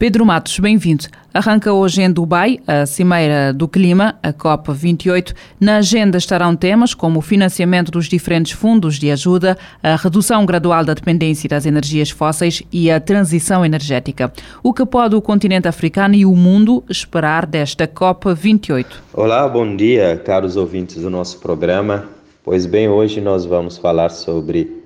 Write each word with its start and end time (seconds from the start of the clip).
Pedro 0.00 0.24
Matos, 0.24 0.58
bem-vindo. 0.58 1.04
Arranca 1.34 1.74
hoje 1.74 2.00
em 2.00 2.10
Dubai 2.10 2.58
a 2.66 2.86
Cimeira 2.86 3.52
do 3.52 3.68
Clima, 3.68 4.18
a 4.22 4.32
COP28. 4.32 5.34
Na 5.60 5.76
agenda 5.76 6.16
estarão 6.16 6.56
temas 6.56 6.94
como 6.94 7.18
o 7.18 7.22
financiamento 7.22 7.92
dos 7.92 8.06
diferentes 8.06 8.52
fundos 8.52 8.98
de 8.98 9.10
ajuda, 9.10 9.58
a 9.82 9.96
redução 9.96 10.46
gradual 10.46 10.86
da 10.86 10.94
dependência 10.94 11.50
das 11.50 11.66
energias 11.66 12.08
fósseis 12.08 12.62
e 12.72 12.90
a 12.90 12.98
transição 12.98 13.62
energética. 13.62 14.32
O 14.62 14.72
que 14.72 14.86
pode 14.86 15.14
o 15.16 15.20
continente 15.20 15.68
africano 15.68 16.14
e 16.14 16.24
o 16.24 16.34
mundo 16.34 16.82
esperar 16.88 17.44
desta 17.44 17.86
COP28? 17.86 18.86
Olá, 19.12 19.46
bom 19.46 19.76
dia, 19.76 20.18
caros 20.24 20.56
ouvintes 20.56 21.02
do 21.02 21.10
nosso 21.10 21.38
programa. 21.40 22.08
Pois 22.42 22.64
bem, 22.64 22.88
hoje 22.88 23.20
nós 23.20 23.44
vamos 23.44 23.76
falar 23.76 24.08
sobre 24.08 24.82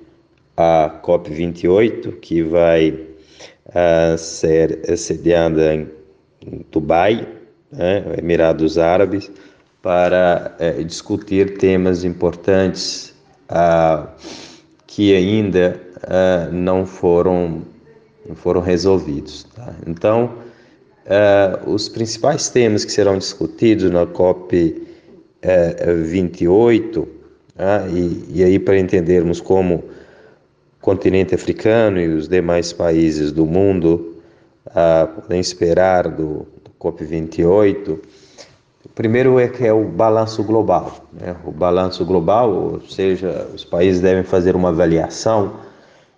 a 0.57 0.91
COP28, 1.01 2.19
que 2.19 2.43
vai 2.43 3.14
a 3.73 4.17
ser 4.17 4.79
sediada 4.97 5.73
em 5.73 5.89
Dubai, 6.71 7.27
né, 7.71 8.03
Emirados 8.17 8.77
Árabes, 8.77 9.31
para 9.81 10.55
é, 10.59 10.71
discutir 10.83 11.57
temas 11.57 12.03
importantes 12.03 13.13
ah, 13.49 14.07
que 14.87 15.15
ainda 15.15 15.79
ah, 16.03 16.49
não 16.51 16.85
foram 16.85 17.61
não 18.27 18.35
foram 18.35 18.61
resolvidos. 18.61 19.43
Tá? 19.55 19.75
Então, 19.85 20.33
ah, 21.05 21.59
os 21.67 21.87
principais 21.87 22.49
temas 22.49 22.83
que 22.83 22.91
serão 22.91 23.17
discutidos 23.17 23.91
na 23.91 24.05
COP 24.05 24.83
28, 26.03 27.07
ah, 27.55 27.87
e, 27.87 28.25
e 28.39 28.43
aí 28.43 28.57
para 28.57 28.79
entendermos 28.79 29.39
como 29.39 29.83
continente 30.85 31.33
africano 31.33 31.99
e 31.99 32.07
os 32.07 32.27
demais 32.27 32.71
países 32.71 33.31
do 33.31 33.43
mundo 33.43 34.17
podem 35.15 35.39
esperar 35.39 36.07
do, 36.07 36.45
do 36.63 36.71
COP28. 36.79 37.97
O 38.85 38.89
primeiro 38.93 39.39
é 39.39 39.47
que 39.47 39.65
é 39.65 39.73
o 39.73 39.83
balanço 39.83 40.43
global. 40.43 41.07
Né? 41.11 41.35
O 41.43 41.51
balanço 41.51 42.05
global, 42.05 42.53
ou 42.53 42.81
seja, 42.81 43.47
os 43.51 43.65
países 43.65 43.99
devem 43.99 44.23
fazer 44.23 44.55
uma 44.55 44.69
avaliação 44.69 45.53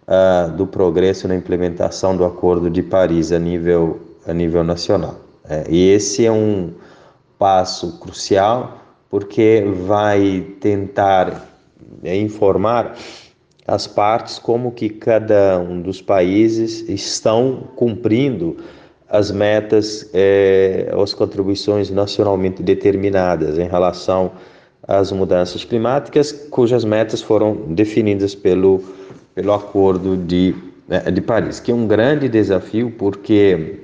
ah, 0.05 0.51
do 0.55 0.67
progresso 0.67 1.29
na 1.29 1.35
implementação 1.35 2.17
do 2.17 2.25
Acordo 2.25 2.69
de 2.69 2.83
Paris 2.83 3.31
a 3.31 3.39
nível, 3.39 4.01
a 4.27 4.33
nível 4.33 4.65
nacional. 4.65 5.15
É, 5.49 5.63
e 5.69 5.89
esse 5.91 6.25
é 6.25 6.31
um 6.31 6.73
passo 7.39 7.97
crucial 7.99 8.81
porque 9.09 9.65
vai 9.85 10.45
tentar 10.59 11.47
é, 12.03 12.17
informar 12.17 12.97
as 13.67 13.85
partes 13.85 14.39
como 14.39 14.71
que 14.71 14.87
cada 14.89 15.59
um 15.59 15.81
dos 15.81 16.01
países 16.01 16.87
estão 16.87 17.67
cumprindo 17.75 18.57
as 19.09 19.29
metas, 19.29 20.09
eh, 20.13 20.89
as 21.01 21.13
contribuições 21.13 21.89
nacionalmente 21.89 22.63
determinadas 22.63 23.59
em 23.59 23.67
relação 23.67 24.31
às 24.87 25.11
mudanças 25.11 25.65
climáticas, 25.65 26.31
cujas 26.49 26.85
metas 26.85 27.21
foram 27.21 27.55
definidas 27.67 28.33
pelo, 28.33 28.83
pelo 29.35 29.53
Acordo 29.53 30.15
de, 30.15 30.55
eh, 30.89 31.11
de 31.11 31.21
Paris, 31.21 31.59
que 31.59 31.71
é 31.71 31.75
um 31.75 31.87
grande 31.87 32.29
desafio 32.29 32.91
porque 32.97 33.81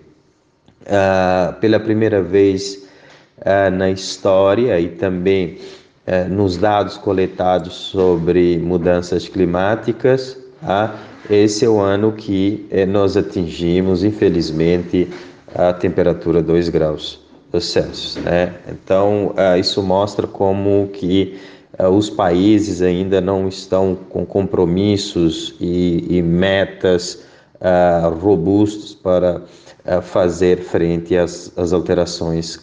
ah, 0.88 1.56
pela 1.62 1.80
primeira 1.80 2.22
vez 2.22 2.88
ah, 3.46 3.70
na 3.70 3.90
história 3.90 4.80
e 4.80 4.90
também 4.90 5.58
é, 6.06 6.26
nos 6.26 6.58
dados 6.58 6.98
coletados 6.98 7.74
sobre 7.74 8.58
mudanças 8.58 9.28
climáticas, 9.28 10.38
ah, 10.62 10.94
esse 11.30 11.64
é 11.64 11.70
o 11.70 11.80
ano 11.80 12.12
que 12.12 12.68
é, 12.70 12.86
nós 12.86 13.16
atingimos, 13.16 14.04
infelizmente, 14.04 15.08
a 15.56 15.72
temperatura 15.72 16.42
2 16.42 16.70
graus 16.70 17.22
Celsius. 17.54 18.18
Né? 18.18 18.54
Então, 18.70 19.34
ah, 19.38 19.58
isso 19.58 19.82
mostra 19.82 20.28
como 20.28 20.90
que 20.92 21.40
os 21.92 22.08
países 22.08 22.84
ainda 22.84 23.20
não 23.20 23.48
estão 23.48 23.96
com 24.10 24.24
compromissos 24.26 25.56
e, 25.60 26.06
e 26.08 26.22
metas 26.22 27.24
robustos 28.22 28.94
para 28.94 29.42
fazer 30.04 30.60
frente 30.60 31.18
às, 31.18 31.52
às 31.58 31.74
alterações 31.74 32.60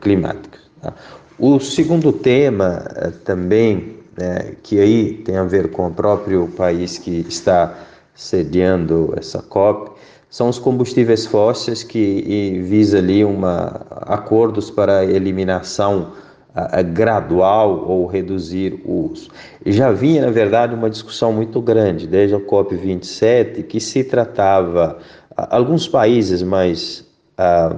climáticas. 0.00 0.60
Tá? 0.80 0.92
O 1.38 1.58
segundo 1.58 2.12
tema 2.12 2.84
eh, 2.94 3.10
também, 3.24 3.96
né, 4.16 4.54
que 4.62 4.78
aí 4.78 5.14
tem 5.14 5.36
a 5.36 5.42
ver 5.42 5.70
com 5.72 5.88
o 5.88 5.90
próprio 5.90 6.46
país 6.56 6.96
que 6.96 7.26
está 7.28 7.74
sediando 8.14 9.12
essa 9.16 9.42
COP, 9.42 9.90
são 10.30 10.48
os 10.48 10.60
combustíveis 10.60 11.26
fósseis 11.26 11.82
que 11.82 12.60
visa 12.64 12.98
ali 12.98 13.24
uma 13.24 13.84
acordos 14.02 14.70
para 14.70 15.04
eliminação 15.04 16.12
a, 16.54 16.78
a 16.78 16.82
gradual 16.82 17.84
ou 17.88 18.06
reduzir 18.06 18.80
o 18.84 19.10
uso. 19.10 19.28
Já 19.66 19.90
vinha, 19.90 20.22
na 20.22 20.30
verdade, 20.30 20.72
uma 20.72 20.88
discussão 20.88 21.32
muito 21.32 21.60
grande 21.60 22.06
desde 22.06 22.36
a 22.36 22.40
COP 22.40 22.76
27 22.76 23.64
que 23.64 23.80
se 23.80 24.04
tratava 24.04 24.98
alguns 25.36 25.88
países 25.88 26.42
mais 26.44 27.04
ah, 27.36 27.76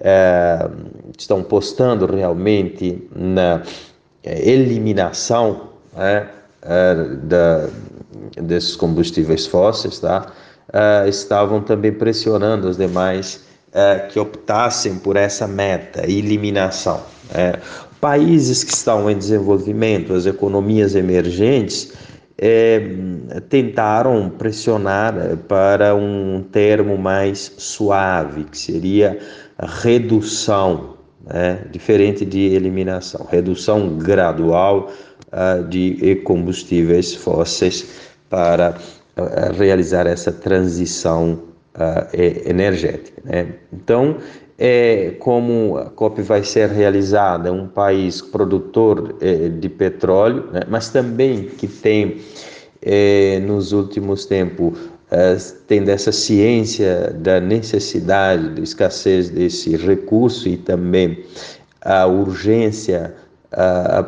é, 0.00 0.68
estão 1.18 1.42
postando 1.42 2.06
realmente 2.06 3.06
na 3.14 3.62
é, 4.24 4.48
eliminação 4.48 5.68
né, 5.94 6.26
é, 6.62 6.94
da, 7.22 7.68
desses 8.42 8.74
combustíveis 8.76 9.46
fósseis, 9.46 9.98
tá? 9.98 10.32
Estavam 11.08 11.60
também 11.60 11.90
pressionando 11.92 12.68
os 12.68 12.76
demais 12.76 13.40
que 14.12 14.20
optassem 14.20 15.00
por 15.00 15.16
essa 15.16 15.44
meta, 15.48 16.08
eliminação. 16.08 17.00
É. 17.34 17.58
países 18.00 18.62
que 18.62 18.72
estão 18.72 19.10
em 19.10 19.18
desenvolvimento, 19.18 20.12
as 20.14 20.26
economias 20.26 20.94
emergentes, 20.94 21.92
tentaram 23.48 24.30
pressionar 24.30 25.14
para 25.46 25.94
um 25.94 26.42
termo 26.50 26.96
mais 26.96 27.52
suave, 27.58 28.44
que 28.44 28.56
seria 28.56 29.18
redução, 29.82 30.96
né? 31.24 31.66
diferente 31.70 32.24
de 32.24 32.40
eliminação, 32.40 33.26
redução 33.30 33.98
gradual 33.98 34.90
uh, 35.32 35.64
de 35.68 36.16
combustíveis 36.24 37.14
fósseis 37.14 38.10
para 38.28 38.74
uh, 39.16 39.52
realizar 39.58 40.06
essa 40.06 40.32
transição 40.32 41.42
uh, 41.74 42.16
energética. 42.46 43.20
Né? 43.24 43.54
Então, 43.72 44.16
é, 44.62 45.14
como 45.18 45.78
a 45.78 45.86
COP 45.86 46.20
vai 46.20 46.44
ser 46.44 46.68
realizada 46.68 47.50
um 47.50 47.66
país 47.66 48.20
produtor 48.20 49.16
é, 49.18 49.48
de 49.48 49.68
petróleo, 49.70 50.50
né? 50.52 50.60
mas 50.68 50.90
também 50.90 51.44
que 51.44 51.66
tem 51.66 52.18
é, 52.82 53.40
nos 53.40 53.72
últimos 53.72 54.26
tempos 54.26 54.74
eh, 55.10 55.36
tendo 55.66 55.88
essa 55.88 56.12
ciência 56.12 57.12
da 57.18 57.40
necessidade, 57.40 58.50
da 58.50 58.62
escassez 58.62 59.28
desse 59.28 59.76
recurso 59.76 60.48
e 60.48 60.56
também 60.56 61.24
a 61.80 62.06
urgência 62.06 63.12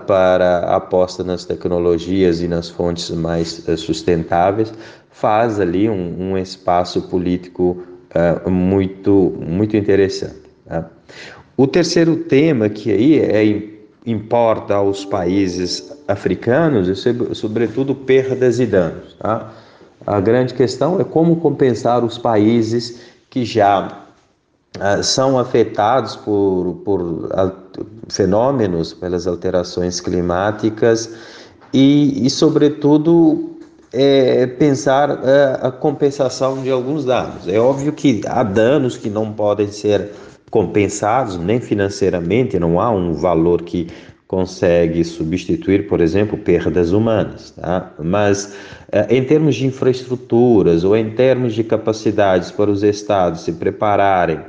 para 0.07 0.59
a 0.59 0.77
aposta 0.77 1.25
nas 1.25 1.45
tecnologias 1.45 2.41
e 2.41 2.47
nas 2.47 2.69
fontes 2.69 3.11
mais 3.11 3.67
uh, 3.67 3.77
sustentáveis, 3.77 4.73
faz 5.11 5.59
ali 5.59 5.91
um, 5.91 6.33
um 6.33 6.39
espaço 6.39 7.03
político 7.09 7.83
uh, 8.15 8.49
muito, 8.49 9.35
muito 9.41 9.77
interessante. 9.77 10.42
Tá? 10.67 10.87
O 11.57 11.67
terceiro 11.67 12.17
tema 12.17 12.69
que 12.69 12.91
aí 12.91 13.19
é, 13.19 13.73
importa 14.07 14.75
aos 14.75 15.05
países 15.05 15.93
africanos 16.09 16.89
é, 16.89 17.35
sobretudo, 17.35 17.95
perdas 17.95 18.59
e 18.59 18.67
danos. 18.67 19.15
Tá? 19.19 19.53
A 20.07 20.21
grande 20.21 20.55
questão 20.55 21.01
é 21.01 21.05
como 21.05 21.37
compensar 21.37 22.05
os 22.05 22.19
países 22.19 23.01
que 23.31 23.45
já 23.45 24.07
uh, 24.77 25.03
são 25.03 25.39
afetados 25.39 26.17
por, 26.17 26.83
por 26.85 27.29
fenômenos, 28.09 28.93
pelas 28.93 29.27
alterações 29.27 30.01
climáticas 30.01 31.11
e, 31.73 32.27
e 32.27 32.29
sobretudo, 32.29 33.57
é 33.93 34.47
pensar 34.47 35.21
é, 35.25 35.59
a 35.63 35.71
compensação 35.71 36.63
de 36.63 36.71
alguns 36.71 37.05
danos. 37.05 37.47
É 37.47 37.59
óbvio 37.59 37.93
que 37.93 38.21
há 38.27 38.43
danos 38.43 38.97
que 38.97 39.09
não 39.09 39.33
podem 39.33 39.69
ser 39.69 40.11
compensados 40.53 41.39
nem 41.39 41.59
financeiramente, 41.59 42.59
não 42.59 42.79
há 42.79 42.91
um 42.91 43.15
valor 43.15 43.63
que 43.63 43.89
consegue 44.29 45.03
substituir, 45.03 45.89
por 45.89 45.99
exemplo, 45.99 46.37
perdas 46.37 46.93
humanas, 46.93 47.53
tá? 47.53 47.91
mas 47.99 48.55
é, 48.93 49.17
em 49.17 49.25
termos 49.25 49.55
de 49.57 49.67
infraestruturas 49.67 50.85
ou 50.85 50.95
em 50.95 51.11
termos 51.11 51.55
de 51.55 51.65
capacidades 51.65 52.51
para 52.51 52.71
os 52.71 52.83
estados 52.83 53.41
se 53.41 53.53
prepararem 53.53 54.41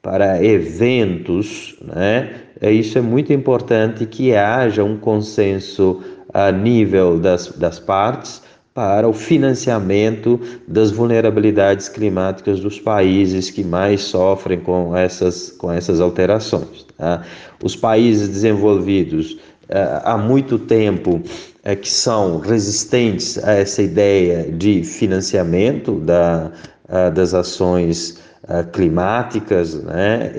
para 0.00 0.42
eventos, 0.42 1.76
né? 1.82 2.30
É, 2.58 2.72
isso 2.72 2.96
é 2.96 3.02
muito 3.02 3.32
importante 3.32 4.06
que 4.06 4.34
haja 4.34 4.82
um 4.82 4.96
consenso 4.96 6.02
a 6.32 6.50
nível 6.50 7.18
das, 7.18 7.48
das 7.48 7.78
partes 7.78 8.42
para 8.74 9.06
o 9.06 9.12
financiamento 9.12 10.40
das 10.66 10.90
vulnerabilidades 10.90 11.88
climáticas 11.88 12.60
dos 12.60 12.80
países 12.80 13.50
que 13.50 13.62
mais 13.62 14.00
sofrem 14.02 14.60
com 14.60 14.96
essas, 14.96 15.50
com 15.50 15.70
essas 15.70 16.00
alterações. 16.00 16.86
Tá? 16.96 17.22
Os 17.62 17.76
países 17.76 18.28
desenvolvidos 18.28 19.32
uh, 19.32 20.00
há 20.04 20.16
muito 20.16 20.58
tempo 20.58 21.16
uh, 21.16 21.76
que 21.76 21.90
são 21.90 22.38
resistentes 22.38 23.42
a 23.44 23.52
essa 23.52 23.82
ideia 23.82 24.50
de 24.50 24.82
financiamento 24.82 25.96
da, 26.00 26.50
uh, 26.88 27.10
das 27.12 27.34
ações 27.34 28.20
climáticas, 28.72 29.80
né, 29.84 30.32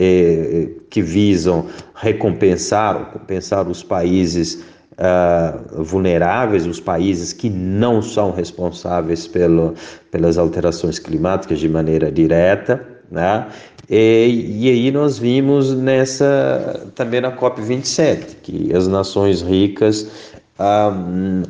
que 0.90 1.02
visam 1.02 1.68
recompensar, 1.96 3.14
compensar 3.14 3.66
os 3.70 3.82
países 3.82 4.62
uh, 4.98 5.84
vulneráveis, 5.84 6.66
os 6.66 6.80
países 6.80 7.34
que 7.34 7.50
não 7.50 8.02
são 8.02 8.32
responsáveis 8.32 9.28
pelo, 9.28 9.74
pelas 10.12 10.38
alterações 10.38 11.00
climáticas 11.00 11.60
de 11.60 11.70
maneira 11.70 12.12
direta, 12.12 12.86
né? 13.12 13.48
E, 13.90 14.62
e, 14.62 14.70
aí 14.70 14.92
nós 14.92 15.20
vimos 15.20 15.74
nessa 15.74 16.90
também 16.96 17.20
na 17.20 17.32
COP 17.32 17.62
27 17.62 18.38
que 18.38 18.74
as 18.74 18.88
nações 18.88 19.42
ricas 19.42 20.10
um, 20.58 21.44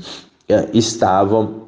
ah, 0.50 0.66
estavam 0.74 1.62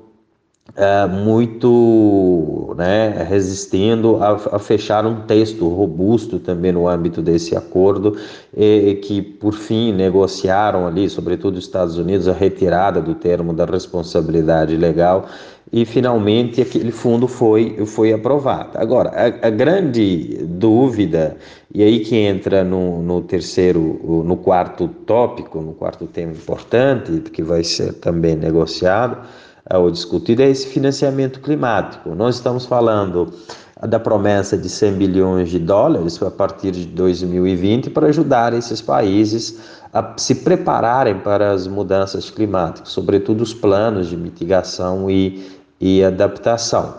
é, 0.76 1.08
muito 1.08 2.74
né, 2.78 3.26
resistindo 3.30 4.18
a, 4.18 4.34
a, 4.56 4.60
fechar 4.60 5.06
um 5.06 5.22
texto 5.22 5.68
robusto 5.70 6.38
também 6.38 6.72
no 6.72 6.88
âmbito 6.88 7.22
desse 7.22 7.56
acordo, 7.56 8.18
e, 8.56 8.96
que 8.96 9.22
por 9.22 9.54
fim 9.54 9.94
negociaram 9.94 10.86
ali, 10.86 11.10
sobretudo 11.10 11.58
os 11.58 11.64
Estados 11.64 11.98
Unidos, 11.98 12.28
a 12.28 12.34
retirada 12.34 13.02
do 13.02 13.16
termo 13.16 13.54
da 13.54 13.66
responsabilidade 13.66 14.76
legal 14.76 15.28
e 15.72 15.84
finalmente 15.84 16.62
aquele 16.62 16.92
fundo 16.92 17.28
foi, 17.28 17.86
foi 17.86 18.14
aprovado. 18.14 18.78
Agora, 18.78 19.10
a, 19.10 19.48
a 19.48 19.50
grande 19.50 20.38
dúvida, 20.44 21.38
e 21.74 21.84
aí 21.84 22.00
que 22.00 22.16
entra 22.16 22.64
no, 22.64 23.02
no 23.02 23.22
terceiro, 23.22 24.24
no 24.26 24.38
quarto 24.38 24.88
tópico, 24.88 25.60
no 25.62 25.74
quarto 25.74 26.06
tema 26.06 26.32
importante, 26.32 27.20
que 27.32 27.42
vai 27.42 27.64
ser 27.64 27.94
também 27.94 28.36
negociado, 28.36 29.26
ou 29.74 29.90
discutido 29.90 30.42
é 30.42 30.50
esse 30.50 30.68
financiamento 30.68 31.40
climático. 31.40 32.14
Nós 32.14 32.36
estamos 32.36 32.66
falando 32.66 33.34
da 33.82 34.00
promessa 34.00 34.58
de 34.58 34.70
100 34.70 34.94
bilhões 34.94 35.50
de 35.50 35.60
dólares 35.60 36.22
a 36.22 36.32
partir 36.32 36.72
de 36.72 36.86
2020 36.86 37.90
para 37.90 38.08
ajudar 38.08 38.54
esses 38.54 38.82
países 38.82 39.60
a 39.94 40.14
se 40.18 40.36
prepararem 40.36 41.20
para 41.20 41.52
as 41.52 41.68
mudanças 41.68 42.30
climáticas, 42.30 42.90
sobretudo 42.90 43.42
os 43.42 43.54
planos 43.54 44.08
de 44.08 44.18
mitigação 44.18 45.10
e, 45.10 45.60
e 45.80 46.04
adaptação. 46.04 46.96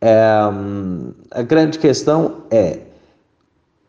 É, 0.00 0.20
a 1.30 1.42
grande 1.42 1.78
questão 1.78 2.36
é 2.50 2.80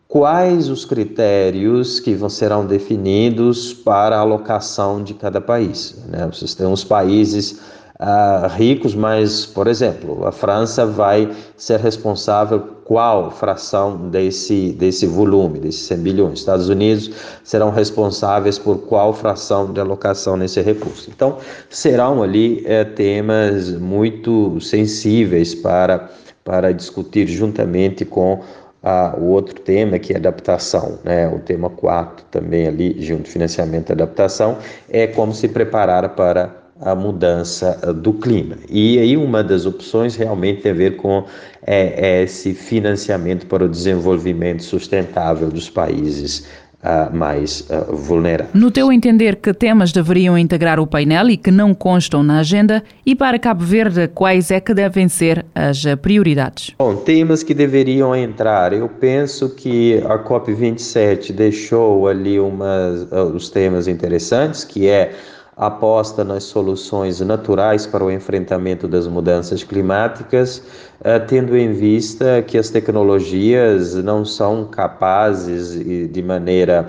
quais 0.08 0.70
os 0.70 0.86
critérios 0.86 2.00
que 2.00 2.16
vão, 2.16 2.30
serão 2.30 2.66
definidos 2.66 3.74
para 3.74 4.18
a 4.18 4.20
alocação 4.20 5.04
de 5.04 5.14
cada 5.14 5.40
país. 5.40 6.04
Né? 6.08 6.28
Vocês 6.32 6.56
têm 6.56 6.66
os 6.68 6.84
países 6.84 7.60
uh, 8.00 8.48
ricos, 8.48 8.96
mas, 8.96 9.46
por 9.46 9.68
exemplo, 9.68 10.26
a 10.26 10.32
França 10.32 10.86
vai 10.86 11.30
ser 11.58 11.80
responsável 11.80 12.80
qual 12.86 13.30
fração 13.30 14.10
desse, 14.10 14.72
desse 14.72 15.06
volume, 15.06 15.60
desses 15.60 15.82
100 15.82 15.98
bilhões. 16.00 16.40
Estados 16.40 16.70
Unidos 16.70 17.12
serão 17.44 17.70
responsáveis 17.70 18.58
por 18.58 18.80
qual 18.80 19.14
fração 19.14 19.72
de 19.72 19.80
alocação 19.80 20.36
nesse 20.36 20.62
recurso. 20.62 21.10
Então, 21.14 21.38
serão 21.70 22.24
ali 22.24 22.64
é, 22.66 22.84
temas 22.84 23.70
muito 23.70 24.60
sensíveis 24.60 25.54
para, 25.54 26.10
para 26.44 26.72
discutir 26.72 27.28
juntamente 27.28 28.06
com 28.06 28.42
ah, 28.82 29.14
o 29.20 29.26
outro 29.26 29.60
tema 29.60 30.00
que 30.00 30.14
é 30.14 30.16
adaptação, 30.16 30.98
né? 31.04 31.28
o 31.28 31.40
tema 31.40 31.70
4 31.70 32.26
também 32.32 32.66
ali, 32.66 32.96
junto 33.02 33.30
financiamento 33.30 33.90
e 33.90 33.94
adaptação, 33.94 34.58
é 34.90 35.06
como 35.06 35.34
se 35.34 35.50
preparar 35.50 36.10
para 36.16 36.69
a 36.82 36.96
mudança 36.96 37.80
eh, 37.82 37.94
do 37.94 38.14
clima. 38.14 38.56
E 38.70 39.00
aí 39.00 39.18
uma 39.18 39.44
das 39.44 39.66
opções 39.66 40.16
realmente 40.16 40.62
tem 40.62 40.72
a 40.72 40.76
ver 40.76 40.96
com 40.96 41.26
é, 41.66 42.20
é 42.20 42.24
esse 42.24 42.54
financiamento 42.54 43.46
para 43.48 43.66
o 43.66 43.70
desenvolvimento 43.70 44.64
sustentável 44.64 45.50
dos 45.50 45.70
países 45.70 46.48
Uh, 46.82 47.14
mais 47.14 47.68
uh, 47.70 47.94
vulneráveis. 47.94 48.54
No 48.54 48.72
teu 48.72 48.90
entender, 48.90 49.36
que 49.36 49.54
temas 49.54 49.92
deveriam 49.92 50.38
integrar 50.38 50.80
o 50.80 50.88
painel 50.88 51.30
e 51.30 51.36
que 51.36 51.52
não 51.52 51.74
constam 51.74 52.24
na 52.24 52.40
agenda? 52.40 52.82
E 53.06 53.14
para 53.14 53.38
Cabo 53.38 53.66
Verde, 53.66 54.08
quais 54.08 54.50
é 54.50 54.62
que 54.62 54.74
devem 54.74 55.10
ser 55.10 55.46
as 55.54 55.84
prioridades? 56.02 56.74
Bom, 56.80 56.96
temas 56.96 57.44
que 57.44 57.54
deveriam 57.54 58.16
entrar. 58.16 58.72
Eu 58.72 58.88
penso 58.88 59.50
que 59.50 59.98
a 60.08 60.18
COP27 60.20 61.34
deixou 61.34 62.08
ali 62.08 62.40
umas, 62.40 63.02
uh, 63.12 63.36
os 63.36 63.50
temas 63.50 63.86
interessantes, 63.86 64.64
que 64.64 64.88
é 64.88 65.12
aposta 65.60 66.24
nas 66.24 66.46
soluções 66.46 67.20
naturais 67.20 67.86
para 67.86 68.04
o 68.04 68.10
enfrentamento 68.10 68.88
das 68.88 69.08
mudanças 69.08 69.62
climáticas, 69.62 70.64
eh, 71.04 71.20
tendo 71.20 71.58
em 71.58 71.74
vista 71.74 72.42
que 72.42 72.58
as 72.58 72.70
tecnologias 72.70 73.94
não 73.96 74.24
são 74.24 74.64
capazes 74.64 75.72
de 75.74 76.24
maneira 76.24 76.88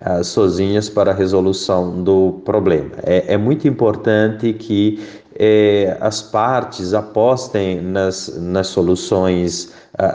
uh, 0.00 0.22
sozinhas 0.22 0.88
para 0.88 1.10
a 1.10 1.14
resolução 1.14 2.00
do 2.04 2.40
problema. 2.44 2.92
É, 3.02 3.34
é 3.34 3.36
muito 3.36 3.66
importante 3.66 4.52
que 4.52 5.00
eh, 5.34 5.96
as 6.00 6.22
partes 6.22 6.94
apostem 6.94 7.80
nas, 7.80 8.38
nas 8.38 8.68
soluções 8.68 9.72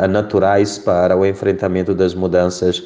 naturais 0.10 0.78
para 0.78 1.16
o 1.16 1.24
enfrentamento 1.24 1.94
das 1.94 2.16
mudanças 2.16 2.84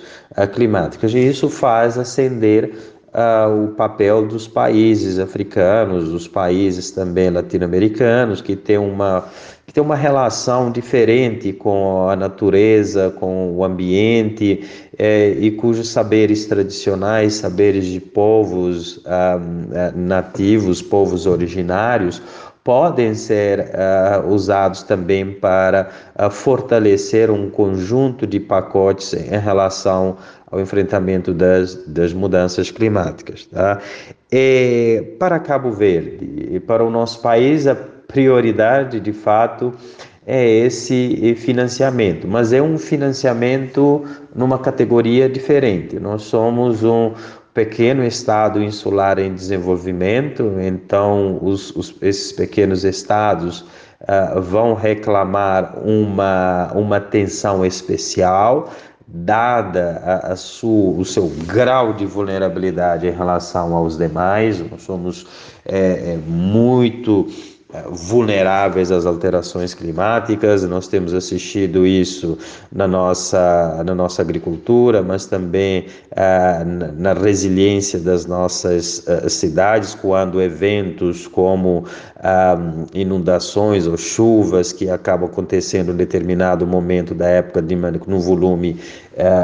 climáticas, 0.53 1.13
e 1.13 1.19
isso 1.19 1.49
faz 1.49 1.97
acender 1.97 2.73
o 3.13 3.67
papel 3.69 4.25
dos 4.25 4.47
países 4.47 5.19
africanos, 5.19 6.09
dos 6.09 6.27
países 6.27 6.91
também 6.91 7.29
latino-americanos, 7.29 8.41
que 8.41 8.55
têm 8.55 8.77
uma 8.77 9.25
que 9.71 9.75
tem 9.75 9.83
uma 9.83 9.95
relação 9.95 10.69
diferente 10.69 11.53
com 11.53 12.09
a 12.09 12.15
natureza, 12.15 13.09
com 13.11 13.53
o 13.55 13.63
ambiente, 13.63 14.67
é, 14.97 15.29
e 15.29 15.49
cujos 15.51 15.87
saberes 15.87 16.45
tradicionais, 16.45 17.35
saberes 17.35 17.85
de 17.85 18.01
povos 18.01 19.01
ah, 19.05 19.39
ah, 19.73 19.93
nativos, 19.95 20.81
povos 20.81 21.25
originários, 21.25 22.21
podem 22.63 23.15
ser 23.15 23.71
uh, 23.71 24.27
usados 24.27 24.83
também 24.83 25.31
para 25.31 25.89
uh, 26.19 26.29
fortalecer 26.29 27.31
um 27.31 27.49
conjunto 27.49 28.27
de 28.27 28.39
pacotes 28.39 29.13
em 29.13 29.39
relação 29.39 30.17
ao 30.51 30.59
enfrentamento 30.59 31.33
das, 31.33 31.75
das 31.87 32.13
mudanças 32.13 32.69
climáticas. 32.69 33.45
Tá? 33.45 33.79
E 34.31 35.15
para 35.17 35.39
Cabo 35.39 35.71
Verde 35.71 36.49
e 36.51 36.59
para 36.59 36.83
o 36.83 36.89
nosso 36.89 37.21
país, 37.21 37.65
a 37.65 37.75
prioridade 37.75 38.99
de 38.99 39.13
fato 39.13 39.73
é 40.27 40.47
esse 40.47 41.35
financiamento, 41.35 42.27
mas 42.27 42.53
é 42.53 42.61
um 42.61 42.77
financiamento 42.77 44.03
numa 44.35 44.59
categoria 44.59 45.27
diferente. 45.27 45.99
Nós 45.99 46.23
somos 46.23 46.83
um 46.83 47.13
pequeno 47.53 48.03
estado 48.03 48.61
insular 48.61 49.19
em 49.19 49.33
desenvolvimento, 49.33 50.53
então 50.61 51.39
os, 51.41 51.75
os, 51.75 51.95
esses 52.01 52.31
pequenos 52.31 52.85
estados 52.85 53.61
uh, 54.01 54.39
vão 54.41 54.73
reclamar 54.73 55.77
uma, 55.83 56.71
uma 56.73 56.97
atenção 56.97 57.65
especial 57.65 58.69
dada 59.13 60.01
a, 60.05 60.33
a 60.33 60.35
sua, 60.35 60.99
o 60.99 61.03
seu 61.03 61.27
grau 61.45 61.93
de 61.93 62.05
vulnerabilidade 62.05 63.07
em 63.07 63.11
relação 63.11 63.75
aos 63.75 63.97
demais, 63.97 64.59
nós 64.69 64.83
somos 64.83 65.27
é, 65.65 66.13
é, 66.13 66.19
muito 66.25 67.27
vulneráveis 67.89 68.91
às 68.91 69.05
alterações 69.05 69.73
climáticas. 69.73 70.63
Nós 70.63 70.87
temos 70.87 71.13
assistido 71.13 71.85
isso 71.85 72.37
na 72.71 72.87
nossa, 72.87 73.81
na 73.85 73.95
nossa 73.95 74.21
agricultura, 74.21 75.01
mas 75.01 75.25
também 75.25 75.85
ah, 76.15 76.63
na 76.65 77.13
resiliência 77.13 77.99
das 77.99 78.25
nossas 78.25 79.07
ah, 79.07 79.29
cidades, 79.29 79.95
quando 79.95 80.41
eventos 80.41 81.27
como 81.27 81.85
ah, 82.17 82.57
inundações 82.93 83.87
ou 83.87 83.97
chuvas 83.97 84.73
que 84.73 84.89
acabam 84.89 85.29
acontecendo 85.29 85.91
em 85.91 85.95
determinado 85.95 86.67
momento 86.67 87.13
da 87.15 87.27
época 87.27 87.61
de 87.61 87.75
num 87.75 88.19
volume 88.19 88.79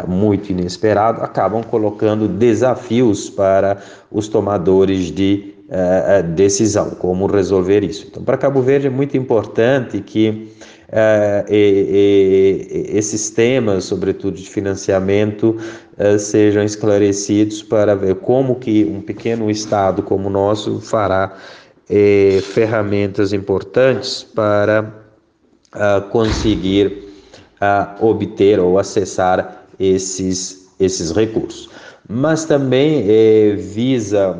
muito 0.07 0.51
inesperado, 0.51 1.22
acabam 1.22 1.62
colocando 1.63 2.27
desafios 2.27 3.29
para 3.29 3.77
os 4.12 4.27
tomadores 4.27 5.12
de 5.12 5.56
uh, 5.67 6.24
decisão, 6.33 6.91
como 6.91 7.27
resolver 7.27 7.83
isso. 7.83 8.07
Então, 8.09 8.24
para 8.24 8.38
Cabo 8.38 8.62
Verde 8.62 8.88
é 8.88 8.89
muito 8.89 9.17
importante 9.17 10.00
que 10.01 10.50
uh, 10.89 11.51
e, 11.51 12.67
e, 12.93 12.97
esses 12.97 13.29
temas, 13.29 13.86
sobretudo 13.86 14.38
de 14.38 14.50
financiamento, 14.50 15.57
uh, 15.97 16.17
sejam 16.17 16.63
esclarecidos 16.63 17.62
para 17.62 17.95
ver 17.95 18.15
como 18.15 18.55
que 18.55 18.86
um 18.86 19.01
pequeno 19.01 19.50
estado 19.50 20.01
como 20.01 20.27
o 20.27 20.31
nosso 20.31 20.79
fará 20.79 21.36
ferramentas 22.53 23.31
importantes 23.31 24.21
para 24.21 24.93
conseguir 26.12 27.01
obter 28.01 28.59
ou 28.59 28.77
acessar 28.77 29.65
esses, 29.79 30.69
esses 30.81 31.12
recursos. 31.12 31.69
Mas 32.09 32.43
também 32.43 33.05
visa 33.55 34.38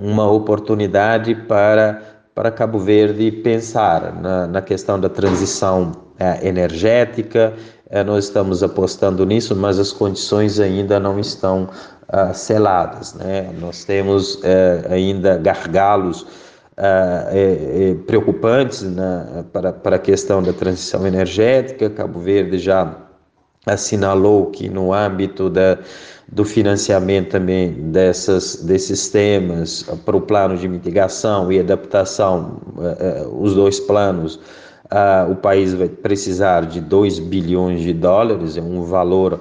uma 0.00 0.30
oportunidade 0.30 1.34
para, 1.34 2.02
para 2.34 2.50
Cabo 2.50 2.78
Verde 2.78 3.30
pensar 3.30 4.14
na, 4.20 4.46
na 4.46 4.62
questão 4.62 4.98
da 4.98 5.08
transição 5.08 5.92
é, 6.18 6.46
energética. 6.46 7.54
É, 7.90 8.02
nós 8.04 8.24
estamos 8.24 8.62
apostando 8.62 9.24
nisso, 9.24 9.54
mas 9.56 9.78
as 9.78 9.92
condições 9.92 10.60
ainda 10.60 10.98
não 11.00 11.18
estão 11.18 11.68
ah, 12.08 12.32
seladas. 12.32 13.14
Né? 13.14 13.50
Nós 13.60 13.84
temos 13.84 14.40
é, 14.42 14.86
ainda 14.90 15.36
gargalos 15.36 16.26
ah, 16.76 17.26
preocupantes 18.06 18.82
na, 18.82 19.44
para, 19.52 19.72
para 19.72 19.96
a 19.96 19.98
questão 19.98 20.42
da 20.42 20.52
transição 20.52 21.06
energética. 21.06 21.90
Cabo 21.90 22.20
Verde 22.20 22.58
já 22.58 22.94
assinalou 23.66 24.46
que 24.46 24.68
no 24.68 24.92
âmbito 24.92 25.50
da 25.50 25.78
do 26.30 26.44
financiamento 26.44 27.30
também 27.30 27.72
dessas, 27.90 28.56
desses 28.56 29.08
temas 29.08 29.82
para 30.04 30.16
o 30.16 30.20
plano 30.20 30.56
de 30.56 30.68
mitigação 30.68 31.50
e 31.50 31.58
adaptação, 31.58 32.60
uh, 32.76 33.26
uh, 33.26 33.42
os 33.42 33.54
dois 33.54 33.80
planos, 33.80 34.36
uh, 34.36 35.30
o 35.30 35.36
país 35.36 35.72
vai 35.72 35.88
precisar 35.88 36.66
de 36.66 36.80
2 36.80 37.18
bilhões 37.18 37.80
de 37.80 37.94
dólares, 37.94 38.56
é 38.58 38.60
um 38.60 38.82
valor 38.82 39.40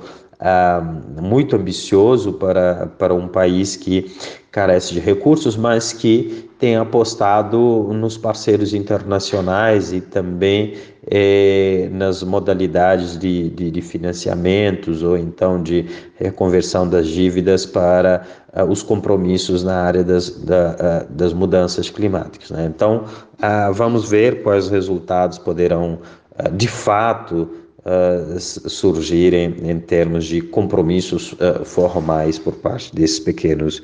muito 1.21 1.55
ambicioso 1.55 2.33
para, 2.33 2.87
para 2.97 3.13
um 3.13 3.27
país 3.27 3.75
que 3.75 4.15
carece 4.51 4.93
de 4.93 4.99
recursos, 4.99 5.55
mas 5.55 5.93
que 5.93 6.49
tem 6.59 6.75
apostado 6.75 7.89
nos 7.93 8.17
parceiros 8.17 8.73
internacionais 8.73 9.93
e 9.93 10.01
também 10.01 10.73
eh, 11.09 11.89
nas 11.91 12.23
modalidades 12.23 13.17
de, 13.17 13.49
de, 13.49 13.69
de, 13.69 13.81
financiamentos 13.81 15.03
ou 15.03 15.15
então 15.15 15.61
de 15.61 15.85
reconversão 16.15 16.89
das 16.89 17.07
dívidas 17.07 17.65
para 17.65 18.23
uh, 18.55 18.63
os 18.63 18.81
compromissos 18.81 19.63
na 19.63 19.83
área 19.83 20.03
das, 20.03 20.31
da, 20.31 21.05
uh, 21.07 21.13
das 21.13 21.33
mudanças 21.33 21.89
climáticas. 21.89 22.49
Né? 22.49 22.65
Então, 22.65 23.05
vamos 23.73 24.09
ver 24.09 24.41
quais 24.41 24.67
resultados 24.67 25.37
poderão, 25.37 25.99
de 26.53 26.67
fato, 26.67 27.47
surgirem 28.39 29.55
em 29.63 29.79
termos 29.79 30.25
de 30.25 30.41
compromissos 30.41 31.35
formais 31.63 32.37
por 32.37 32.55
parte 32.55 32.93
desses 32.93 33.19
pequenos 33.19 33.81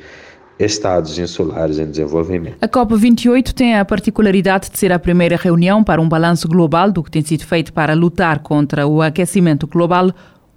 estados 0.60 1.18
insulares 1.18 1.80
em 1.80 1.86
desenvolvimento. 1.90 2.58
A 2.62 2.68
COP28 2.68 3.54
tem 3.54 3.76
a 3.78 3.84
particularidade 3.84 4.70
de 4.70 4.78
ser 4.78 4.92
a 4.92 5.00
primeira 5.00 5.36
reunião 5.36 5.84
para 5.84 6.02
um 6.02 6.08
balanço 6.08 6.48
global 6.48 6.92
do 6.92 7.04
que 7.04 7.12
tem 7.12 7.24
sido 7.24 7.46
feito 7.46 7.74
para 7.74 7.94
lutar 7.94 8.40
contra 8.40 8.86
o 8.88 9.02
aquecimento 9.02 9.66
global 9.68 10.12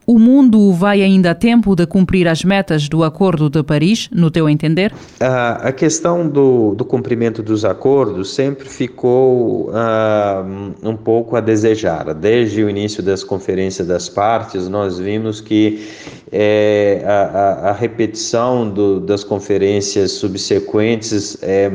o 0.07 0.19
mundo 0.19 0.73
vai 0.73 1.03
ainda 1.03 1.33
a 1.33 1.35
tempo 1.35 1.75
de 1.75 1.85
cumprir 1.87 2.29
as 2.29 2.45
metas 2.45 2.89
do 2.89 3.03
Acordo 3.03 3.51
de 3.51 3.63
Paris, 3.63 4.09
no 4.13 4.31
teu 4.31 4.49
entender? 4.49 4.95
a 5.21 5.73
questão 5.73 6.29
do, 6.29 6.75
do, 6.75 6.85
cumprimento 6.85 7.43
dos 7.43 7.65
acordos 7.65 8.33
sempre 8.33 8.69
ficou 8.69 9.71
uh, 9.71 10.75
um 10.83 10.97
pouco 10.97 11.35
a 11.37 11.41
desejar. 11.41 12.15
Desde 12.15 12.63
o 12.63 12.71
início 12.71 13.03
das 13.03 13.25
conferências 13.25 13.87
das 13.89 14.09
partes, 14.09 14.69
nós 14.69 14.99
vimos 14.99 15.41
que 15.41 15.89
é, 16.31 17.03
a, 17.05 17.71
a, 17.71 17.73
repetição 17.73 18.69
do, 18.71 19.01
das 19.01 19.25
conferências 19.25 20.13
subsequentes 20.13 21.37
é, 21.43 21.73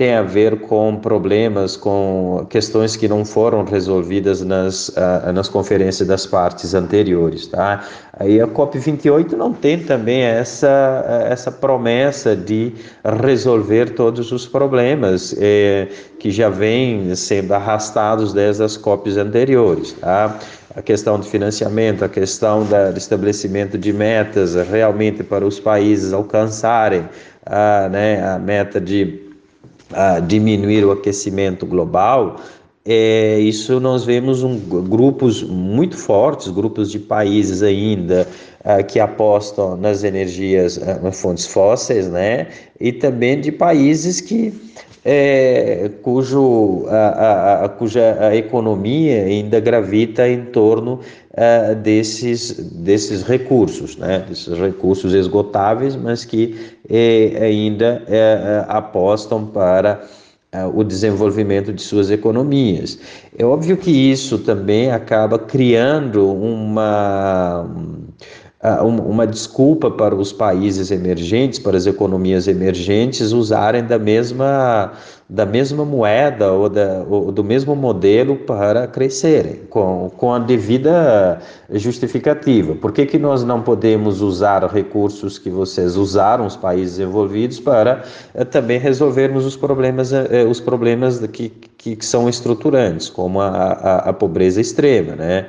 tem 0.00 0.14
a 0.14 0.22
ver 0.22 0.60
com 0.60 0.96
problemas, 0.96 1.76
com 1.76 2.46
questões 2.48 2.96
que 2.96 3.06
não 3.06 3.22
foram 3.22 3.64
resolvidas 3.64 4.40
nas, 4.40 4.88
uh, 4.88 5.30
nas 5.30 5.46
conferências 5.46 6.08
das 6.08 6.24
partes 6.24 6.72
anteriores. 6.72 7.46
Tá? 7.48 7.84
Aí 8.18 8.40
a 8.40 8.46
COP28 8.46 9.32
não 9.32 9.52
tem 9.52 9.78
também 9.78 10.22
essa, 10.22 11.26
essa 11.28 11.52
promessa 11.52 12.34
de 12.34 12.72
resolver 13.22 13.90
todos 13.90 14.32
os 14.32 14.46
problemas 14.46 15.36
eh, 15.38 15.88
que 16.18 16.30
já 16.30 16.48
vêm 16.48 17.14
sendo 17.14 17.52
arrastados 17.52 18.32
desde 18.32 18.62
as 18.62 18.78
COPs 18.78 19.18
anteriores. 19.18 19.92
Tá? 19.92 20.38
A 20.74 20.80
questão 20.80 21.20
do 21.20 21.26
financiamento, 21.26 22.06
a 22.06 22.08
questão 22.08 22.64
do 22.64 22.96
estabelecimento 22.96 23.76
de 23.76 23.92
metas 23.92 24.54
realmente 24.54 25.22
para 25.22 25.44
os 25.44 25.60
países 25.60 26.14
alcançarem 26.14 27.06
a, 27.44 27.88
né, 27.90 28.26
a 28.26 28.38
meta 28.38 28.80
de 28.80 29.19
a 29.92 30.20
diminuir 30.20 30.84
o 30.84 30.92
aquecimento 30.92 31.66
global, 31.66 32.36
é, 32.84 33.38
isso 33.38 33.78
nós 33.78 34.04
vemos 34.04 34.42
um, 34.42 34.58
grupos 34.58 35.42
muito 35.42 35.96
fortes, 35.96 36.48
grupos 36.48 36.90
de 36.90 36.98
países 36.98 37.62
ainda 37.62 38.26
uh, 38.64 38.82
que 38.84 38.98
apostam 38.98 39.76
nas 39.76 40.02
energias, 40.02 40.78
uh, 40.78 41.12
fontes 41.12 41.46
fósseis, 41.46 42.08
né? 42.08 42.48
E 42.80 42.90
também 42.90 43.38
de 43.38 43.52
países 43.52 44.20
que 44.22 44.50
é, 45.04 45.90
cujo, 46.02 46.84
a, 46.88 46.94
a, 46.94 47.64
a, 47.64 47.68
cuja 47.68 48.34
economia 48.34 49.24
ainda 49.24 49.58
gravita 49.58 50.28
em 50.28 50.44
torno 50.46 51.00
uh, 51.32 51.74
desses, 51.76 52.52
desses 52.72 53.22
recursos, 53.22 53.96
né? 53.96 54.24
desses 54.28 54.58
recursos 54.58 55.14
esgotáveis, 55.14 55.96
mas 55.96 56.24
que 56.24 56.54
eh, 56.88 57.38
ainda 57.40 58.02
eh, 58.08 58.64
apostam 58.68 59.46
para 59.46 60.02
o 60.74 60.82
desenvolvimento 60.82 61.72
de 61.72 61.80
suas 61.80 62.10
economias. 62.10 62.98
É 63.38 63.44
óbvio 63.44 63.76
que 63.76 63.90
isso 63.90 64.38
também 64.38 64.90
acaba 64.90 65.38
criando 65.38 66.28
uma 66.28 67.19
uma 68.62 69.26
desculpa 69.26 69.90
para 69.90 70.14
os 70.14 70.34
países 70.34 70.90
emergentes, 70.90 71.58
para 71.58 71.78
as 71.78 71.86
economias 71.86 72.46
emergentes 72.46 73.32
usarem 73.32 73.82
da 73.84 73.98
mesma, 73.98 74.92
da 75.26 75.46
mesma 75.46 75.82
moeda 75.82 76.52
ou, 76.52 76.68
da, 76.68 77.02
ou 77.08 77.32
do 77.32 77.42
mesmo 77.42 77.74
modelo 77.74 78.36
para 78.36 78.86
crescerem, 78.86 79.60
com, 79.70 80.10
com 80.14 80.34
a 80.34 80.38
devida 80.38 81.40
justificativa. 81.72 82.74
Por 82.74 82.92
que, 82.92 83.06
que 83.06 83.18
nós 83.18 83.42
não 83.42 83.62
podemos 83.62 84.20
usar 84.20 84.62
recursos 84.66 85.38
que 85.38 85.48
vocês 85.48 85.96
usaram, 85.96 86.44
os 86.44 86.56
países 86.56 86.98
envolvidos, 86.98 87.58
para 87.58 88.02
eh, 88.34 88.44
também 88.44 88.78
resolvermos 88.78 89.46
os 89.46 89.56
problemas, 89.56 90.12
eh, 90.12 90.44
os 90.44 90.60
problemas 90.60 91.18
que, 91.28 91.48
que 91.78 91.96
são 92.04 92.28
estruturantes, 92.28 93.08
como 93.08 93.40
a, 93.40 93.48
a, 93.48 93.96
a 94.10 94.12
pobreza 94.12 94.60
extrema, 94.60 95.16
né? 95.16 95.46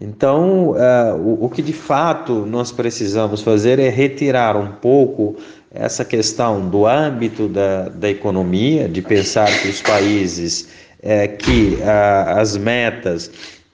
Então, 0.00 0.70
uh, 0.70 1.16
o, 1.16 1.44
o, 1.44 1.48
que 1.48 1.62
de 1.62 1.72
fato 1.72 2.44
nós 2.46 2.72
precisamos 2.72 3.42
fazer 3.42 3.78
é 3.78 3.88
retirar 3.88 4.56
um 4.56 4.72
pouco 4.72 5.36
essa 5.70 6.04
questão 6.04 6.68
do 6.68 6.84
âmbito 6.84 7.48
da, 7.48 7.88
da 7.88 8.10
economia, 8.10 8.88
de 8.88 9.00
pensar 9.00 9.46
que 9.60 9.68
os 9.68 9.80
países, 9.80 10.68
é, 11.00 11.28
que 11.28 11.78
uh, 11.80 12.38
as 12.38 12.56
metas, 12.56 13.30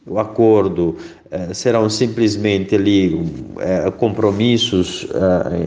o 0.06 0.18
acordo 0.18 0.96
serão 1.52 1.88
simplesmente 1.88 2.74
ali 2.74 3.24
compromissos 3.98 5.06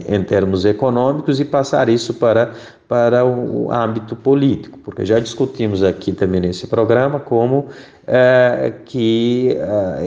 em 0.06 0.22
termos 0.22 0.64
econômicos 0.64 1.40
e 1.40 1.44
passar 1.44 1.88
isso 1.88 2.12
para 2.14 2.52
para 2.86 3.24
o 3.24 3.72
âmbito 3.72 4.14
político, 4.14 4.78
porque 4.84 5.06
já 5.06 5.18
discutimos 5.18 5.82
aqui 5.82 6.12
também 6.12 6.40
nesse 6.40 6.66
programa 6.66 7.18
como 7.18 7.66
é, 8.06 8.72
que, 8.84 9.56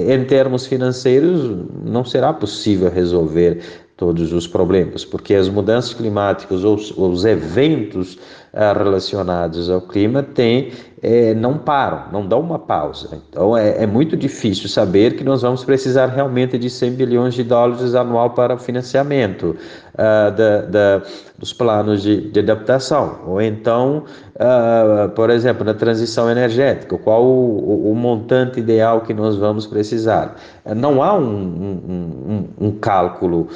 em 0.08 0.24
termos 0.26 0.68
financeiros, 0.68 1.66
não 1.84 2.06
será 2.06 2.32
possível 2.32 2.90
resolver 2.90 3.62
todos 3.98 4.32
os 4.32 4.48
problemas, 4.48 5.04
porque 5.04 5.34
as 5.34 5.50
mudanças 5.50 5.94
climáticas 5.96 6.64
ou 6.64 6.76
os 6.76 7.26
eventos 7.26 8.20
relacionados 8.58 9.70
ao 9.70 9.82
clima 9.82 10.24
tem 10.24 10.72
é, 11.02 11.34
não 11.36 11.58
param, 11.60 12.12
não 12.12 12.28
dão 12.28 12.40
uma 12.40 12.58
pausa. 12.58 13.22
Então 13.30 13.56
é, 13.56 13.84
é, 13.84 13.86
muito 13.86 14.18
difícil 14.18 14.68
saber 14.68 15.16
que 15.16 15.24
nós 15.24 15.44
vamos 15.44 15.64
precisar 15.64 16.08
realmente 16.08 16.58
de 16.58 16.70
100 16.70 16.92
bilhões 16.92 17.34
de 17.36 17.44
dólares 17.44 17.94
anual 17.94 18.32
para 18.32 18.56
o 18.56 18.58
financiamento 18.58 19.56
uh, 19.94 20.32
da, 20.36 20.62
da, 20.62 21.04
dos 21.38 21.54
planos 21.54 22.02
de, 22.02 22.32
de, 22.32 22.40
adaptação. 22.40 23.20
Ou 23.28 23.42
então, 23.42 24.06
uh, 24.36 25.10
por 25.10 25.30
exemplo, 25.30 25.64
na 25.64 25.76
transição 25.76 26.30
energética, 26.32 26.98
qual 26.98 27.24
o, 27.24 27.60
o, 27.60 27.92
o, 27.92 27.96
montante 27.96 28.60
ideal 28.60 29.02
que 29.02 29.14
nós 29.14 29.36
vamos 29.36 29.68
precisar. 29.68 30.36
Não 30.76 31.04
há 31.04 31.14
um, 31.14 31.24
um, 31.24 32.48
um, 32.60 32.68
um 32.68 32.72
cálculo 32.72 33.48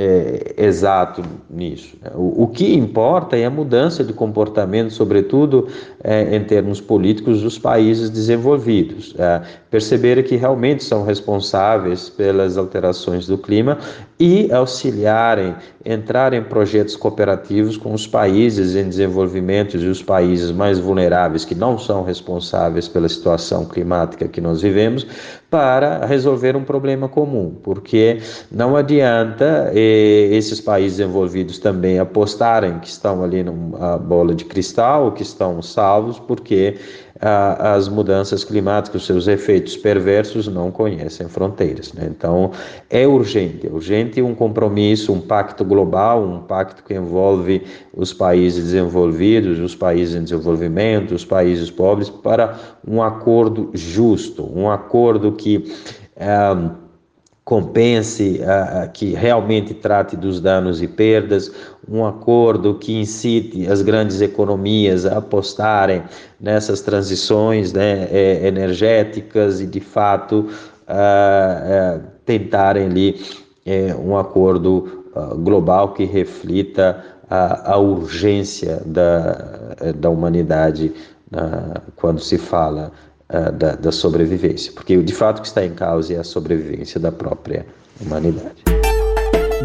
é, 0.00 0.54
exato 0.56 1.22
nisso. 1.50 1.96
Né? 2.00 2.12
O, 2.14 2.44
o, 2.44 2.46
que 2.46 2.72
importa 2.72 3.36
é 3.36 3.44
a 3.44 3.50
mudança 3.50 4.04
de 4.04 4.12
comportamento, 4.12 4.92
sobretudo 4.92 5.66
é, 6.04 6.36
em 6.36 6.44
termos 6.44 6.80
políticos, 6.80 7.42
dos 7.42 7.58
países 7.58 8.08
desenvolvidos. 8.08 9.12
É, 9.18 9.42
perceber 9.68 10.22
que 10.22 10.36
realmente 10.36 10.84
são 10.84 11.02
responsáveis 11.02 12.08
pelas 12.08 12.56
alterações 12.56 13.26
do 13.26 13.36
clima 13.36 13.76
e 14.20 14.52
auxiliarem, 14.52 15.56
entrar 15.88 16.34
em 16.34 16.42
projetos 16.42 16.94
cooperativos 16.94 17.78
com 17.78 17.94
os 17.94 18.06
países 18.06 18.76
em 18.76 18.86
desenvolvimento 18.86 19.78
e 19.78 19.88
os 19.88 20.02
países 20.02 20.50
mais 20.50 20.78
vulneráveis 20.78 21.46
que 21.46 21.54
não 21.54 21.78
são 21.78 22.04
responsáveis 22.04 22.86
pela 22.86 23.08
situação 23.08 23.64
climática 23.64 24.28
que 24.28 24.38
nós 24.38 24.60
vivemos, 24.60 25.06
para 25.50 26.04
resolver 26.04 26.54
um 26.56 26.62
problema 26.62 27.08
comum, 27.08 27.56
porque 27.62 28.18
não 28.52 28.76
adianta 28.76 29.70
eh, 29.74 30.28
esses 30.30 30.60
países 30.60 31.00
envolvidos 31.00 31.58
também 31.58 31.98
apostarem 31.98 32.78
que 32.80 32.88
estão 32.88 33.24
ali 33.24 33.42
numa 33.42 33.96
bola 33.96 34.34
de 34.34 34.44
cristal, 34.44 35.12
que 35.12 35.22
estão 35.22 35.62
salvos, 35.62 36.18
porque 36.18 36.76
ah, 37.20 37.74
as 37.74 37.88
mudanças 37.88 38.44
climáticas, 38.44 39.04
seus 39.04 39.26
efeitos 39.26 39.76
perversos 39.76 40.46
não 40.48 40.70
conhecem 40.70 41.28
fronteiras. 41.28 41.92
Né? 41.92 42.08
Então, 42.10 42.52
é 42.88 43.06
urgente, 43.06 43.66
é 43.66 43.70
urgente 43.70 44.22
um 44.22 44.34
compromisso, 44.34 45.12
um 45.12 45.20
pacto 45.20 45.64
global, 45.64 46.22
um 46.22 46.40
pacto 46.40 46.82
que 46.84 46.94
envolve 46.94 47.62
os 47.92 48.12
países 48.12 48.64
desenvolvidos, 48.64 49.58
os 49.58 49.74
países 49.74 50.14
em 50.14 50.22
desenvolvimento, 50.22 51.14
os 51.14 51.24
países 51.24 51.70
pobres, 51.70 52.08
para 52.08 52.58
um 52.86 53.02
acordo 53.02 53.70
justo, 53.74 54.48
um 54.54 54.70
acordo 54.70 55.32
que. 55.32 55.72
Ah, 56.16 56.72
compense, 57.48 58.42
uh, 58.42 58.92
que 58.92 59.14
realmente 59.14 59.72
trate 59.72 60.14
dos 60.14 60.38
danos 60.38 60.82
e 60.82 60.86
perdas, 60.86 61.50
um 61.90 62.04
acordo 62.04 62.74
que 62.74 62.98
incite 62.98 63.66
as 63.66 63.82
grandes 63.82 64.20
economias 64.20 65.06
a 65.06 65.18
apostarem 65.18 66.02
nessas 66.40 66.80
transições 66.80 67.72
né, 67.72 68.08
é, 68.10 68.46
energéticas 68.46 69.60
e, 69.60 69.66
de 69.66 69.80
fato, 69.80 70.48
uh, 70.88 72.00
tentarem 72.24 72.86
ali 72.86 73.20
é, 73.64 73.94
um 73.94 74.16
acordo 74.16 75.04
global 75.38 75.94
que 75.94 76.04
reflita 76.04 77.02
a, 77.28 77.72
a 77.72 77.76
urgência 77.76 78.80
da, 78.86 79.74
da 79.96 80.08
humanidade 80.08 80.92
quando 81.96 82.20
se 82.20 82.38
fala 82.38 82.92
uh, 83.28 83.52
da, 83.52 83.74
da 83.74 83.92
sobrevivência, 83.92 84.72
porque 84.72 84.96
de 85.02 85.14
fato 85.14 85.38
o 85.38 85.42
que 85.42 85.48
está 85.48 85.64
em 85.64 85.74
causa 85.74 86.14
é 86.14 86.18
a 86.18 86.24
sobrevivência 86.24 86.98
da 86.98 87.12
própria 87.12 87.66
humanidade. 88.00 88.62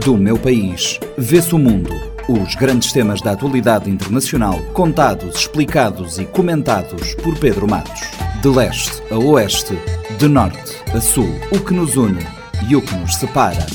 Do 0.04 0.18
meu 0.18 0.38
país, 0.38 1.00
vê-se 1.18 1.54
o 1.56 1.60
mundo. 1.60 2.13
Os 2.28 2.56
grandes 2.56 2.94
temas 2.94 3.22
da 3.22 3.32
atualidade 3.32 3.90
internacional, 3.90 4.58
contados, 4.72 5.36
explicados 5.36 6.18
e 6.18 6.26
comentados 6.26 7.14
por 7.16 7.38
Pedro 7.38 7.68
Matos. 7.68 8.00
De 8.42 8.48
leste 8.48 9.04
a 9.12 9.18
oeste, 9.18 9.78
de 10.18 10.28
norte 10.30 10.82
a 10.96 11.02
sul, 11.02 11.30
o 11.52 11.60
que 11.60 11.74
nos 11.74 11.98
une 11.98 12.26
e 12.70 12.78
o 12.78 12.82
que 12.82 12.96
nos 12.96 13.16
separa. 13.16 13.66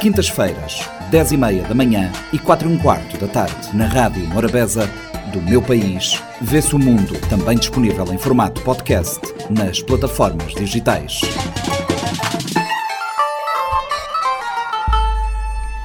Quintas-feiras, 0.00 0.88
10 1.10 1.32
e 1.32 1.36
meia 1.36 1.62
da 1.64 1.74
manhã 1.74 2.12
e 2.32 2.38
4 2.38 2.68
e 2.68 2.72
um 2.72 2.78
quarto 2.78 3.18
da 3.18 3.26
tarde, 3.26 3.76
na 3.76 3.86
Rádio 3.86 4.24
Morabeza 4.28 4.88
do 5.32 5.42
meu 5.42 5.60
país, 5.60 6.22
vê-se 6.40 6.76
o 6.76 6.78
mundo, 6.78 7.18
também 7.28 7.58
disponível 7.58 8.06
em 8.12 8.18
formato 8.18 8.60
podcast 8.60 9.20
nas 9.50 9.82
plataformas 9.82 10.54
digitais. 10.54 11.22